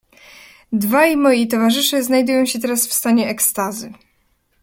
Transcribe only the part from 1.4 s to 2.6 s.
towarzysze znajdują się